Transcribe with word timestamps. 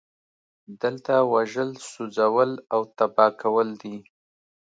دلته 0.81 1.13
وژل 1.33 1.71
سوځول 1.91 2.51
او 2.73 2.81
تباه 2.97 3.27
کول 3.41 3.67
دي 3.81 3.95